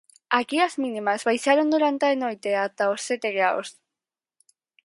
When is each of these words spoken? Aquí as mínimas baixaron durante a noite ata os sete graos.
Aquí 0.39 0.57
as 0.67 0.73
mínimas 0.83 1.25
baixaron 1.27 1.67
durante 1.75 2.03
a 2.07 2.15
noite 2.23 2.49
ata 2.65 2.91
os 2.93 3.01
sete 3.07 3.29
graos. 3.37 3.67